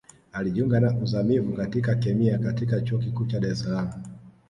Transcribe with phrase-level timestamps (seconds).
[0.31, 3.89] Alijiunga na Uzamivu katika Kemia katika Chuo Kikuu cha Dar es Salaam